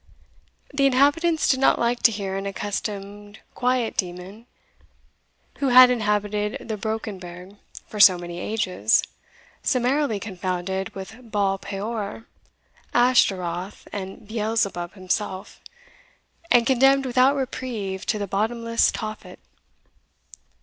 [0.73, 4.47] The inhabitants did not like to hear an accustomed quiet demon,
[5.59, 9.03] who had inhabited the Brockenberg for so many ages,
[9.61, 12.25] summarily confounded with Baal peor,
[12.95, 15.61] Ashtaroth, and Beelzebub himself,
[16.49, 19.37] and condemned without reprieve to the bottomless Tophet.